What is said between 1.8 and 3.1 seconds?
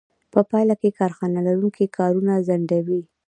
کارونه ځنډوي